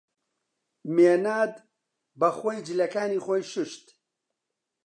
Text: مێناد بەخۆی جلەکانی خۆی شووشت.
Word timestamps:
مێناد 0.95 1.53
بەخۆی 2.19 2.65
جلەکانی 2.67 3.23
خۆی 3.25 3.43
شووشت. 3.51 3.85